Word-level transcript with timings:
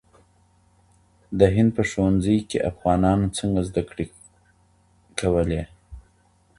د 1.39 1.41
هند 1.55 1.69
په 1.77 1.83
ښوونځیو 1.89 2.47
کي 2.49 2.57
افغانانو 2.71 3.27
څنګه 3.37 3.59
زده 3.69 3.83
کړي 3.89 4.05
کولې؟ 5.19 5.63